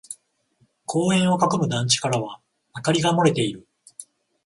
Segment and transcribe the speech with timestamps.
[0.87, 2.41] 公園を囲む団地からは
[2.75, 3.67] 明かりが漏れている。